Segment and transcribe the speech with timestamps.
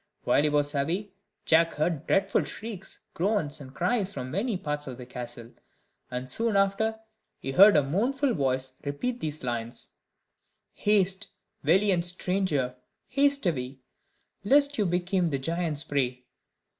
[0.23, 1.11] While he was away,
[1.45, 5.51] Jack heard dreadful shrieks, groans, and cries from many parts of the castle;
[6.09, 6.99] and soon after
[7.37, 9.89] he heard a mournful voice repeat these lines:
[10.73, 11.27] "Haste,
[11.61, 12.77] valiant stranger,
[13.09, 13.77] haste away,
[14.43, 16.25] Lest you become the giant's prey.